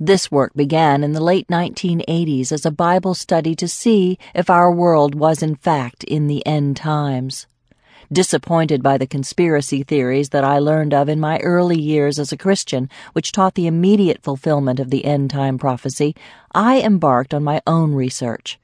This 0.00 0.28
work 0.28 0.54
began 0.54 1.04
in 1.04 1.12
the 1.12 1.22
late 1.22 1.46
1980s 1.46 2.50
as 2.50 2.66
a 2.66 2.72
Bible 2.72 3.14
study 3.14 3.54
to 3.54 3.68
see 3.68 4.18
if 4.34 4.50
our 4.50 4.68
world 4.68 5.14
was 5.14 5.40
in 5.40 5.54
fact 5.54 6.02
in 6.02 6.26
the 6.26 6.44
end 6.44 6.76
times. 6.76 7.46
Disappointed 8.12 8.82
by 8.82 8.98
the 8.98 9.06
conspiracy 9.06 9.84
theories 9.84 10.30
that 10.30 10.42
I 10.42 10.58
learned 10.58 10.92
of 10.92 11.08
in 11.08 11.20
my 11.20 11.38
early 11.38 11.80
years 11.80 12.18
as 12.18 12.32
a 12.32 12.36
Christian, 12.36 12.90
which 13.12 13.30
taught 13.30 13.54
the 13.54 13.68
immediate 13.68 14.20
fulfillment 14.20 14.80
of 14.80 14.90
the 14.90 15.04
end 15.04 15.30
time 15.30 15.58
prophecy, 15.58 16.16
I 16.52 16.80
embarked 16.80 17.32
on 17.32 17.44
my 17.44 17.62
own 17.64 17.94
research. 17.94 18.58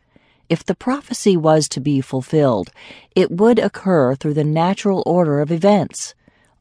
If 0.49 0.65
the 0.65 0.75
prophecy 0.75 1.37
was 1.37 1.69
to 1.69 1.81
be 1.81 2.01
fulfilled, 2.01 2.71
it 3.15 3.31
would 3.31 3.61
occur 3.61 4.17
through 4.17 4.35
the 4.35 4.43
natural 4.43 5.05
order 5.07 5.41
of 5.41 5.53
events. 5.53 6.17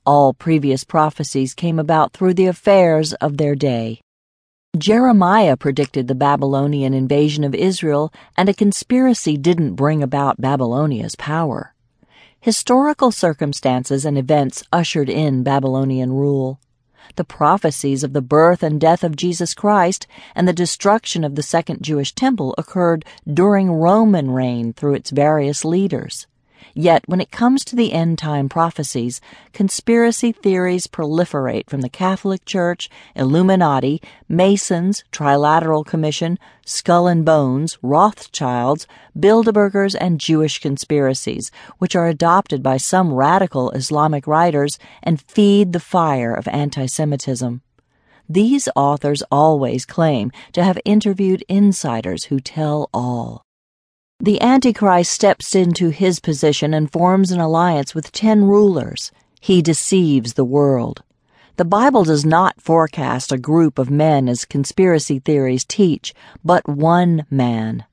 All 0.05 0.31
previous 0.31 0.83
prophecies 0.83 1.55
came 1.55 1.79
about 1.79 2.13
through 2.13 2.35
the 2.35 2.45
affairs 2.45 3.13
of 3.13 3.37
their 3.37 3.55
day. 3.55 4.01
Jeremiah 4.77 5.57
predicted 5.57 6.07
the 6.07 6.13
Babylonian 6.13 6.93
invasion 6.93 7.43
of 7.43 7.55
Israel, 7.55 8.13
and 8.37 8.47
a 8.47 8.53
conspiracy 8.53 9.35
didn't 9.35 9.73
bring 9.73 10.03
about 10.03 10.39
Babylonia's 10.39 11.15
power. 11.15 11.73
Historical 12.39 13.11
circumstances 13.11 14.05
and 14.05 14.15
events 14.15 14.63
ushered 14.71 15.09
in 15.09 15.41
Babylonian 15.41 16.13
rule. 16.13 16.59
The 17.15 17.23
prophecies 17.23 18.03
of 18.03 18.13
the 18.13 18.21
birth 18.21 18.61
and 18.61 18.79
death 18.79 19.03
of 19.03 19.15
Jesus 19.15 19.55
Christ 19.55 20.05
and 20.35 20.47
the 20.47 20.53
destruction 20.53 21.23
of 21.23 21.33
the 21.33 21.41
Second 21.41 21.81
Jewish 21.81 22.13
Temple 22.13 22.53
occurred 22.55 23.05
during 23.27 23.71
Roman 23.71 24.29
reign 24.29 24.73
through 24.73 24.93
its 24.93 25.09
various 25.09 25.65
leaders. 25.65 26.27
Yet, 26.73 27.03
when 27.07 27.21
it 27.21 27.31
comes 27.31 27.63
to 27.65 27.75
the 27.75 27.93
end 27.93 28.17
time 28.17 28.49
prophecies, 28.49 29.21
conspiracy 29.53 30.31
theories 30.31 30.87
proliferate 30.87 31.69
from 31.69 31.81
the 31.81 31.89
Catholic 31.89 32.45
Church, 32.45 32.89
Illuminati, 33.15 34.01
Masons, 34.27 35.03
Trilateral 35.11 35.85
Commission, 35.85 36.37
Skull 36.65 37.07
and 37.07 37.25
Bones, 37.25 37.77
Rothschilds, 37.81 38.87
Bilderbergers, 39.17 39.95
and 39.99 40.19
Jewish 40.19 40.59
conspiracies, 40.59 41.51
which 41.77 41.95
are 41.95 42.07
adopted 42.07 42.61
by 42.61 42.77
some 42.77 43.13
radical 43.13 43.71
Islamic 43.71 44.27
writers 44.27 44.77
and 45.01 45.21
feed 45.21 45.73
the 45.73 45.79
fire 45.79 46.33
of 46.33 46.47
anti 46.47 46.85
Semitism. 46.85 47.61
These 48.31 48.69
authors 48.75 49.23
always 49.31 49.87
claim 49.87 50.31
to 50.51 50.63
have 50.63 50.77
interviewed 50.85 51.43
insiders 51.49 52.25
who 52.25 52.39
tell 52.39 52.89
all. 52.93 53.43
The 54.21 54.41
Antichrist 54.41 55.13
steps 55.13 55.55
into 55.55 55.91
his 55.91 56.19
position 56.19 56.73
and 56.73 56.91
forms 56.91 57.31
an 57.31 57.39
alliance 57.39 57.95
with 57.95 58.11
ten 58.11 58.43
rulers. 58.43 59.13
He 59.39 59.61
deceives 59.61 60.33
the 60.33 60.43
world. 60.43 61.03
The 61.55 61.63
Bible 61.63 62.03
does 62.03 62.25
not 62.25 62.59
forecast 62.59 63.31
a 63.31 63.37
group 63.37 63.79
of 63.79 63.89
men 63.89 64.27
as 64.27 64.43
conspiracy 64.43 65.19
theories 65.19 65.63
teach, 65.63 66.13
but 66.43 66.67
one 66.67 67.27
man. 67.31 67.85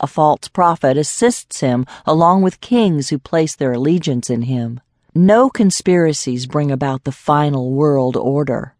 A 0.00 0.08
false 0.08 0.48
prophet 0.48 0.96
assists 0.96 1.60
him 1.60 1.86
along 2.04 2.42
with 2.42 2.60
kings 2.60 3.10
who 3.10 3.18
place 3.20 3.54
their 3.54 3.70
allegiance 3.70 4.28
in 4.28 4.42
him. 4.42 4.80
No 5.14 5.48
conspiracies 5.48 6.46
bring 6.46 6.72
about 6.72 7.04
the 7.04 7.12
final 7.12 7.70
world 7.70 8.16
order. 8.16 8.74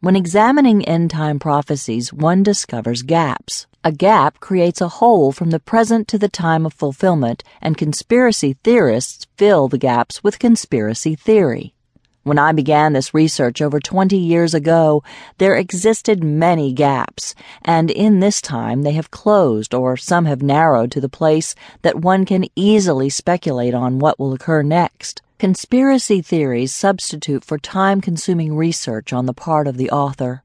When 0.00 0.14
examining 0.14 0.84
end 0.84 1.10
time 1.10 1.40
prophecies, 1.40 2.12
one 2.12 2.44
discovers 2.44 3.02
gaps. 3.02 3.66
A 3.82 3.90
gap 3.90 4.38
creates 4.38 4.80
a 4.80 4.86
hole 4.86 5.32
from 5.32 5.50
the 5.50 5.58
present 5.58 6.06
to 6.08 6.18
the 6.18 6.28
time 6.28 6.64
of 6.64 6.72
fulfillment, 6.72 7.42
and 7.60 7.76
conspiracy 7.76 8.56
theorists 8.62 9.26
fill 9.36 9.66
the 9.66 9.76
gaps 9.76 10.22
with 10.22 10.38
conspiracy 10.38 11.16
theory. 11.16 11.74
When 12.22 12.38
I 12.38 12.52
began 12.52 12.92
this 12.92 13.12
research 13.12 13.60
over 13.60 13.80
20 13.80 14.16
years 14.16 14.54
ago, 14.54 15.02
there 15.38 15.56
existed 15.56 16.22
many 16.22 16.72
gaps, 16.72 17.34
and 17.62 17.90
in 17.90 18.20
this 18.20 18.40
time 18.40 18.82
they 18.82 18.92
have 18.92 19.10
closed 19.10 19.74
or 19.74 19.96
some 19.96 20.26
have 20.26 20.42
narrowed 20.42 20.92
to 20.92 21.00
the 21.00 21.08
place 21.08 21.56
that 21.82 21.98
one 21.98 22.24
can 22.24 22.44
easily 22.54 23.10
speculate 23.10 23.74
on 23.74 23.98
what 23.98 24.16
will 24.16 24.32
occur 24.32 24.62
next. 24.62 25.22
Conspiracy 25.38 26.20
theories 26.20 26.74
substitute 26.74 27.44
for 27.44 27.58
time 27.58 28.00
consuming 28.00 28.56
research 28.56 29.12
on 29.12 29.26
the 29.26 29.32
part 29.32 29.68
of 29.68 29.76
the 29.76 29.88
author. 29.88 30.42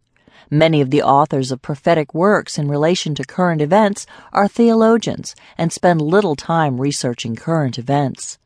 Many 0.51 0.81
of 0.81 0.91
the 0.91 1.01
authors 1.01 1.51
of 1.51 1.63
prophetic 1.63 2.13
works 2.13 2.59
in 2.59 2.67
relation 2.67 3.15
to 3.15 3.23
current 3.23 3.59
events 3.59 4.05
are 4.31 4.47
theologians 4.47 5.33
and 5.57 5.73
spend 5.73 5.99
little 5.99 6.35
time 6.35 6.79
researching 6.79 7.35
current 7.35 7.79
events. 7.79 8.37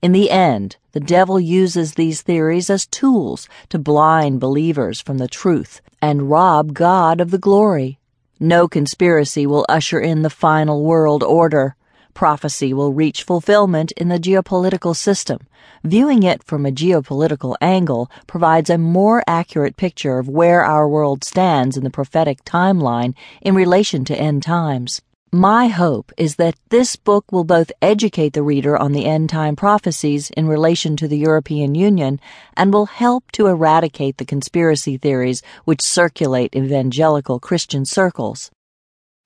In 0.00 0.12
the 0.12 0.30
end, 0.30 0.76
the 0.92 1.00
devil 1.00 1.40
uses 1.40 1.94
these 1.94 2.22
theories 2.22 2.70
as 2.70 2.86
tools 2.86 3.48
to 3.70 3.78
blind 3.80 4.38
believers 4.38 5.00
from 5.00 5.18
the 5.18 5.26
truth 5.26 5.80
and 6.00 6.30
rob 6.30 6.72
God 6.72 7.20
of 7.20 7.32
the 7.32 7.38
glory. 7.38 7.98
No 8.38 8.68
conspiracy 8.68 9.44
will 9.44 9.66
usher 9.68 9.98
in 9.98 10.22
the 10.22 10.30
final 10.30 10.84
world 10.84 11.24
order 11.24 11.74
prophecy 12.14 12.72
will 12.72 12.92
reach 12.92 13.22
fulfillment 13.22 13.92
in 13.92 14.08
the 14.08 14.18
geopolitical 14.18 14.94
system. 14.94 15.38
Viewing 15.84 16.22
it 16.22 16.42
from 16.42 16.66
a 16.66 16.70
geopolitical 16.70 17.56
angle 17.60 18.10
provides 18.26 18.70
a 18.70 18.78
more 18.78 19.22
accurate 19.26 19.76
picture 19.76 20.18
of 20.18 20.28
where 20.28 20.64
our 20.64 20.88
world 20.88 21.24
stands 21.24 21.76
in 21.76 21.84
the 21.84 21.90
prophetic 21.90 22.44
timeline 22.44 23.14
in 23.40 23.54
relation 23.54 24.04
to 24.04 24.16
end 24.16 24.42
times. 24.42 25.00
My 25.32 25.68
hope 25.68 26.12
is 26.16 26.34
that 26.36 26.56
this 26.70 26.96
book 26.96 27.30
will 27.30 27.44
both 27.44 27.70
educate 27.80 28.32
the 28.32 28.42
reader 28.42 28.76
on 28.76 28.90
the 28.90 29.06
end 29.06 29.30
time 29.30 29.54
prophecies 29.54 30.28
in 30.30 30.48
relation 30.48 30.96
to 30.96 31.06
the 31.06 31.18
European 31.18 31.76
Union 31.76 32.20
and 32.56 32.72
will 32.72 32.86
help 32.86 33.30
to 33.32 33.46
eradicate 33.46 34.16
the 34.16 34.24
conspiracy 34.24 34.96
theories 34.96 35.40
which 35.64 35.82
circulate 35.82 36.56
evangelical 36.56 37.38
Christian 37.38 37.84
circles. 37.84 38.50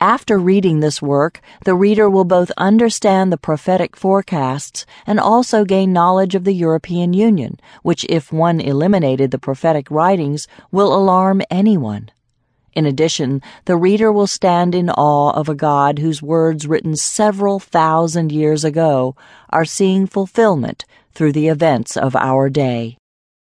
After 0.05 0.37
reading 0.37 0.81
this 0.81 1.01
work, 1.01 1.41
the 1.65 1.75
reader 1.75 2.11
will 2.11 2.27
both 2.27 2.51
understand 2.59 3.33
the 3.33 3.39
prophetic 3.39 3.97
forecasts 3.97 4.85
and 5.07 5.19
also 5.19 5.65
gain 5.65 5.95
knowledge 5.95 6.35
of 6.35 6.45
the 6.45 6.53
European 6.53 7.15
Union, 7.15 7.59
which, 7.83 8.05
if 8.11 8.31
one 8.31 8.61
eliminated 8.61 9.31
the 9.31 9.39
prophetic 9.39 9.91
writings, 9.91 10.47
will 10.71 10.95
alarm 10.95 11.41
anyone. 11.49 12.11
In 12.75 12.85
addition, 12.85 13.41
the 13.65 13.79
reader 13.79 14.13
will 14.13 14.27
stand 14.27 14.75
in 14.75 14.91
awe 14.91 15.31
of 15.31 15.49
a 15.49 15.55
God 15.55 16.01
whose 16.01 16.21
words 16.21 16.67
written 16.67 16.97
several 16.97 17.59
thousand 17.59 18.31
years 18.31 18.63
ago 18.63 19.17
are 19.49 19.65
seeing 19.65 20.07
fulfillment 20.07 20.85
through 21.15 21.33
the 21.33 21.49
events 21.49 21.97
of 21.97 22.15
our 22.15 22.51
day. 22.51 22.99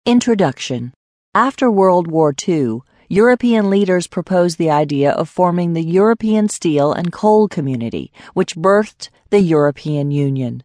Introduction 0.05 0.95
After 1.33 1.71
World 1.71 2.09
War 2.09 2.35
II, 2.49 2.81
European 3.13 3.69
leaders 3.69 4.07
proposed 4.07 4.57
the 4.57 4.71
idea 4.71 5.11
of 5.11 5.29
forming 5.29 5.73
the 5.73 5.83
European 5.83 6.49
Steel 6.49 6.93
and 6.93 7.11
Coal 7.11 7.49
Community, 7.49 8.13
which 8.35 8.55
birthed 8.55 9.09
the 9.31 9.41
European 9.41 10.13
Union. 10.13 10.63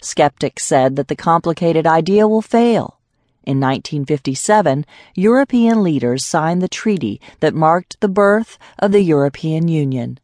Skeptics 0.00 0.64
said 0.64 0.94
that 0.94 1.08
the 1.08 1.16
complicated 1.16 1.88
idea 1.88 2.28
will 2.28 2.40
fail. 2.40 3.00
In 3.42 3.58
1957, 3.58 4.86
European 5.16 5.82
leaders 5.82 6.24
signed 6.24 6.62
the 6.62 6.68
treaty 6.68 7.20
that 7.40 7.52
marked 7.52 7.98
the 7.98 8.06
birth 8.06 8.58
of 8.78 8.92
the 8.92 9.02
European 9.02 9.66
Union. 9.66 10.20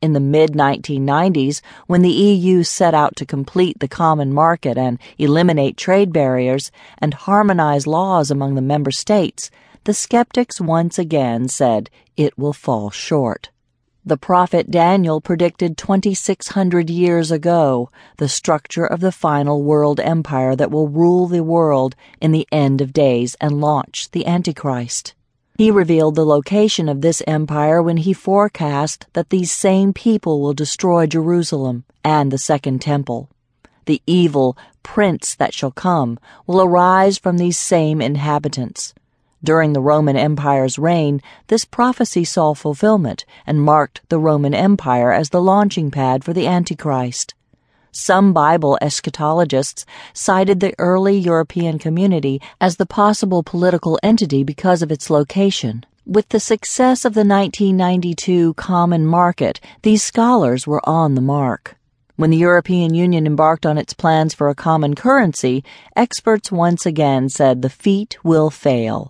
In 0.00 0.12
the 0.12 0.20
mid 0.20 0.50
1990s, 0.52 1.60
when 1.88 2.02
the 2.02 2.08
EU 2.08 2.62
set 2.62 2.94
out 2.94 3.16
to 3.16 3.26
complete 3.26 3.80
the 3.80 3.88
common 3.88 4.32
market 4.32 4.78
and 4.78 5.00
eliminate 5.18 5.76
trade 5.76 6.12
barriers 6.12 6.70
and 6.98 7.14
harmonize 7.14 7.88
laws 7.88 8.30
among 8.30 8.54
the 8.54 8.62
member 8.62 8.92
states, 8.92 9.50
the 9.84 9.94
skeptics 9.94 10.60
once 10.60 10.98
again 10.98 11.48
said 11.48 11.90
it 12.16 12.36
will 12.38 12.52
fall 12.52 12.90
short. 12.90 13.50
The 14.04 14.16
prophet 14.16 14.70
Daniel 14.70 15.20
predicted 15.20 15.76
2,600 15.76 16.88
years 16.88 17.30
ago 17.30 17.90
the 18.16 18.28
structure 18.28 18.86
of 18.86 19.00
the 19.00 19.12
final 19.12 19.62
world 19.62 20.00
empire 20.00 20.56
that 20.56 20.70
will 20.70 20.88
rule 20.88 21.26
the 21.26 21.44
world 21.44 21.94
in 22.20 22.32
the 22.32 22.48
end 22.50 22.80
of 22.80 22.92
days 22.92 23.36
and 23.40 23.60
launch 23.60 24.10
the 24.12 24.26
Antichrist. 24.26 25.14
He 25.58 25.70
revealed 25.70 26.14
the 26.14 26.24
location 26.24 26.88
of 26.88 27.02
this 27.02 27.22
empire 27.26 27.82
when 27.82 27.98
he 27.98 28.14
forecast 28.14 29.06
that 29.12 29.28
these 29.28 29.52
same 29.52 29.92
people 29.92 30.40
will 30.40 30.54
destroy 30.54 31.06
Jerusalem 31.06 31.84
and 32.02 32.30
the 32.30 32.38
Second 32.38 32.80
Temple. 32.80 33.28
The 33.84 34.00
evil 34.06 34.56
prince 34.82 35.34
that 35.34 35.52
shall 35.52 35.70
come 35.70 36.18
will 36.46 36.62
arise 36.62 37.18
from 37.18 37.36
these 37.36 37.58
same 37.58 38.00
inhabitants. 38.00 38.94
During 39.42 39.72
the 39.72 39.80
Roman 39.80 40.16
Empire's 40.16 40.78
reign, 40.78 41.22
this 41.46 41.64
prophecy 41.64 42.24
saw 42.24 42.52
fulfillment 42.52 43.24
and 43.46 43.62
marked 43.62 44.02
the 44.10 44.18
Roman 44.18 44.52
Empire 44.52 45.12
as 45.12 45.30
the 45.30 45.40
launching 45.40 45.90
pad 45.90 46.24
for 46.24 46.34
the 46.34 46.46
Antichrist. 46.46 47.34
Some 47.92 48.34
Bible 48.34 48.78
eschatologists 48.82 49.84
cited 50.12 50.60
the 50.60 50.74
early 50.78 51.16
European 51.16 51.78
community 51.78 52.40
as 52.60 52.76
the 52.76 52.84
possible 52.86 53.42
political 53.42 53.98
entity 54.02 54.44
because 54.44 54.82
of 54.82 54.92
its 54.92 55.08
location. 55.08 55.84
With 56.06 56.28
the 56.28 56.40
success 56.40 57.06
of 57.06 57.14
the 57.14 57.24
1992 57.24 58.54
Common 58.54 59.06
Market, 59.06 59.58
these 59.82 60.02
scholars 60.02 60.66
were 60.66 60.86
on 60.86 61.14
the 61.14 61.20
mark. 61.22 61.76
When 62.16 62.28
the 62.28 62.36
European 62.36 62.92
Union 62.92 63.26
embarked 63.26 63.64
on 63.64 63.78
its 63.78 63.94
plans 63.94 64.34
for 64.34 64.50
a 64.50 64.54
common 64.54 64.94
currency, 64.94 65.64
experts 65.96 66.52
once 66.52 66.84
again 66.84 67.30
said 67.30 67.62
the 67.62 67.70
feat 67.70 68.18
will 68.22 68.50
fail. 68.50 69.08